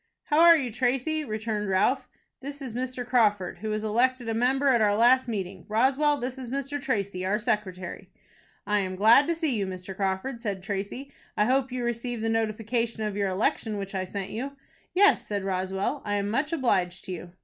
"How 0.23 0.39
are 0.39 0.57
you, 0.57 0.71
Tracy?" 0.71 1.23
returned 1.23 1.69
Ralph. 1.69 2.09
"This 2.39 2.59
is 2.59 2.73
Mr. 2.73 3.05
Crawford, 3.05 3.59
who 3.59 3.69
was 3.69 3.83
elected 3.83 4.27
a 4.27 4.33
member 4.33 4.69
at 4.69 4.81
our 4.81 4.95
last 4.95 5.27
meeting. 5.27 5.63
Roswell, 5.69 6.17
this 6.17 6.39
is 6.39 6.49
Mr. 6.49 6.81
Tracy, 6.81 7.23
our 7.23 7.37
secretary." 7.37 8.09
"I 8.65 8.79
am 8.79 8.95
glad 8.95 9.27
to 9.27 9.35
see 9.35 9.55
you, 9.55 9.67
Mr. 9.67 9.95
Crawford," 9.95 10.41
said 10.41 10.63
Tracy. 10.63 11.11
"I 11.37 11.45
hope 11.45 11.71
you 11.71 11.83
received 11.83 12.23
the 12.23 12.29
notification 12.29 13.03
of 13.03 13.15
your 13.15 13.27
election 13.27 13.77
which 13.77 13.93
I 13.93 14.05
sent 14.05 14.31
you." 14.31 14.53
"Yes," 14.95 15.27
said 15.27 15.43
Roswell. 15.43 16.01
"I 16.03 16.15
am 16.15 16.31
much 16.31 16.51
obliged 16.51 17.05
to 17.05 17.11
you." 17.11 17.33